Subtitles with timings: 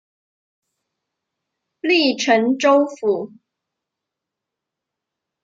[1.81, 3.33] 隶辰州府。